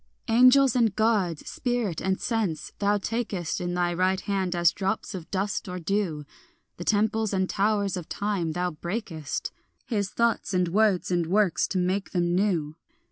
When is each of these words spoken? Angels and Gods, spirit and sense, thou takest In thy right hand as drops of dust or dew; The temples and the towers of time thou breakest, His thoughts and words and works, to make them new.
Angels 0.29 0.75
and 0.75 0.95
Gods, 0.95 1.47
spirit 1.47 2.01
and 2.01 2.19
sense, 2.19 2.71
thou 2.79 2.97
takest 2.97 3.61
In 3.61 3.75
thy 3.75 3.93
right 3.93 4.19
hand 4.21 4.55
as 4.55 4.71
drops 4.71 5.13
of 5.13 5.29
dust 5.29 5.69
or 5.69 5.77
dew; 5.77 6.25
The 6.77 6.83
temples 6.83 7.33
and 7.33 7.43
the 7.43 7.53
towers 7.53 7.95
of 7.95 8.09
time 8.09 8.53
thou 8.53 8.71
breakest, 8.71 9.51
His 9.85 10.09
thoughts 10.09 10.55
and 10.55 10.69
words 10.69 11.11
and 11.11 11.27
works, 11.27 11.67
to 11.67 11.77
make 11.77 12.13
them 12.13 12.33
new. 12.33 12.77